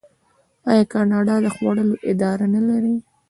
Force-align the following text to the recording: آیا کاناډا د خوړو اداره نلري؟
آیا 0.69 0.83
کاناډا 0.93 1.35
د 1.43 1.47
خوړو 1.55 1.85
اداره 2.11 2.45
نلري؟ 2.55 2.95